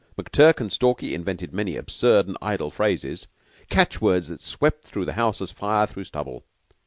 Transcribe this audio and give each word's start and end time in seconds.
McTurk 0.17 0.59
and 0.59 0.71
Stalky 0.71 1.13
invented 1.13 1.53
many 1.53 1.77
absurd 1.77 2.25
and 2.27 2.35
idle 2.41 2.71
phrases 2.71 3.27
catch 3.69 4.01
words 4.01 4.29
that 4.29 4.41
swept 4.41 4.83
through 4.83 5.05
the 5.05 5.13
house 5.13 5.41
as 5.41 5.51
fire 5.51 5.85
through 5.85 6.05
stubble. 6.05 6.43